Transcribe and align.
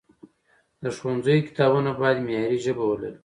د 0.83 0.85
ښوونځیو 0.97 1.45
کتابونه 1.47 1.89
باید 2.01 2.17
معیاري 2.27 2.57
ژبه 2.65 2.83
ولري. 2.87 3.17